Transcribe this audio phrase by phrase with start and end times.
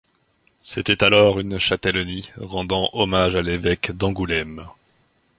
[0.63, 4.67] C'était alors une châtellenie rendant hommage à l'évêque d'Angoulême.